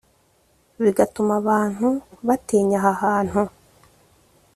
[0.83, 1.87] bigatuma abantu
[2.27, 3.41] batinya aha hantu.